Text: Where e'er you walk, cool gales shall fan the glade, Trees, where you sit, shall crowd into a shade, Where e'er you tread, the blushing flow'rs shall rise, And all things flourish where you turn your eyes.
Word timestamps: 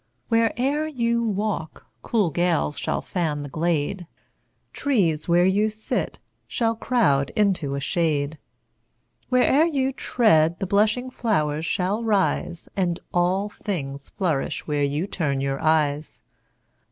Where 0.29 0.51
e'er 0.57 0.87
you 0.87 1.21
walk, 1.23 1.85
cool 2.01 2.31
gales 2.31 2.75
shall 2.79 3.01
fan 3.01 3.43
the 3.43 3.49
glade, 3.49 4.07
Trees, 4.73 5.27
where 5.29 5.45
you 5.45 5.69
sit, 5.69 6.17
shall 6.47 6.73
crowd 6.75 7.29
into 7.35 7.75
a 7.75 7.79
shade, 7.79 8.39
Where 9.29 9.43
e'er 9.43 9.67
you 9.67 9.93
tread, 9.93 10.57
the 10.57 10.65
blushing 10.65 11.11
flow'rs 11.11 11.67
shall 11.67 12.03
rise, 12.03 12.67
And 12.75 12.99
all 13.13 13.47
things 13.49 14.09
flourish 14.09 14.65
where 14.65 14.81
you 14.81 15.05
turn 15.05 15.39
your 15.39 15.61
eyes. 15.61 16.23